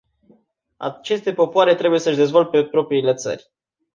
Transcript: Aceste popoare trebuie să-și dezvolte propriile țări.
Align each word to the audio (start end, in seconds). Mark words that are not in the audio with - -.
Aceste 0.79 1.33
popoare 1.33 1.75
trebuie 1.75 1.99
să-și 1.99 2.17
dezvolte 2.17 2.63
propriile 2.63 3.13
țări. 3.13 3.51